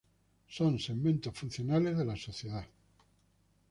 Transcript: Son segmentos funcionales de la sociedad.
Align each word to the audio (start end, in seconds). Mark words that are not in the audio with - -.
Son 0.55 0.79
segmentos 0.79 1.37
funcionales 1.37 1.95
de 1.95 2.05
la 2.05 2.15
sociedad. 2.17 2.65